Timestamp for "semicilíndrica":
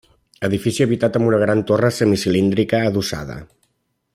1.99-2.81